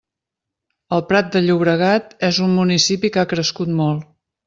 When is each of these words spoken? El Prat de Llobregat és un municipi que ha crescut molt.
El 0.97 1.03
Prat 1.11 1.29
de 1.35 1.43
Llobregat 1.45 2.17
és 2.31 2.43
un 2.49 2.59
municipi 2.63 3.15
que 3.19 3.25
ha 3.27 3.31
crescut 3.37 3.79
molt. 3.85 4.15